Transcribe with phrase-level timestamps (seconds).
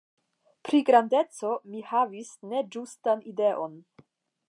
[0.67, 3.81] Pri grandeco mi havis neĝustan ideon.